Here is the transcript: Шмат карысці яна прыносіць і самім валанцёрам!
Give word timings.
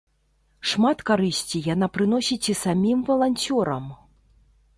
Шмат 0.69 1.03
карысці 1.09 1.61
яна 1.73 1.89
прыносіць 1.99 2.41
і 2.55 2.57
самім 2.63 2.97
валанцёрам! 3.11 3.85